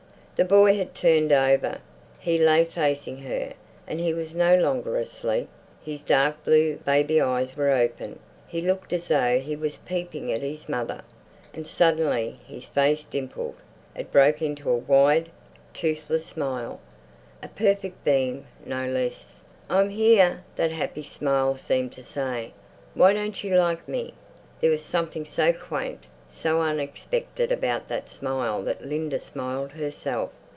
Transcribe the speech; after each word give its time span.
The 0.37 0.45
boy 0.45 0.75
had 0.75 0.95
turned 0.95 1.31
over. 1.31 1.77
He 2.17 2.39
lay 2.39 2.65
facing 2.65 3.19
her, 3.19 3.53
and 3.85 3.99
he 3.99 4.11
was 4.11 4.33
no 4.33 4.55
longer 4.55 4.97
asleep. 4.97 5.49
His 5.85 6.01
dark 6.01 6.43
blue, 6.43 6.77
baby 6.77 7.21
eyes 7.21 7.55
were 7.55 7.69
open; 7.69 8.17
he 8.47 8.59
looked 8.59 8.91
as 8.91 9.07
though 9.09 9.37
he 9.39 9.55
was 9.55 9.77
peeping 9.77 10.33
at 10.33 10.41
his 10.41 10.67
mother. 10.67 11.03
And 11.53 11.67
suddenly 11.67 12.39
his 12.47 12.65
face 12.65 13.05
dimpled; 13.05 13.53
it 13.95 14.11
broke 14.11 14.41
into 14.41 14.67
a 14.71 14.75
wide, 14.75 15.29
toothless 15.75 16.25
smile, 16.25 16.79
a 17.43 17.47
perfect 17.47 18.03
beam, 18.03 18.47
no 18.65 18.87
less. 18.87 19.41
"I'm 19.69 19.91
here!" 19.91 20.43
that 20.55 20.71
happy 20.71 21.03
smile 21.03 21.55
seemed 21.55 21.93
to 21.93 22.03
say. 22.03 22.53
"Why 22.95 23.13
don't 23.13 23.43
you 23.43 23.55
like 23.57 23.87
me?" 23.87 24.15
There 24.59 24.71
was 24.71 24.81
something 24.83 25.23
so 25.23 25.53
quaint, 25.53 26.05
so 26.33 26.61
unexpected 26.61 27.51
about 27.51 27.89
that 27.89 28.07
smile 28.07 28.63
that 28.63 28.85
Linda 28.85 29.19
smiled 29.19 29.73
herself. 29.73 30.29